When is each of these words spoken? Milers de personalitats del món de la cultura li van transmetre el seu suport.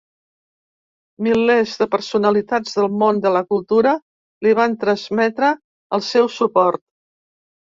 Milers 1.25 1.73
de 1.81 1.87
personalitats 1.95 2.79
del 2.79 2.89
món 3.03 3.19
de 3.27 3.33
la 3.35 3.43
cultura 3.55 3.93
li 4.47 4.57
van 4.61 4.75
transmetre 4.87 5.53
el 5.99 6.07
seu 6.09 6.33
suport. 6.41 6.87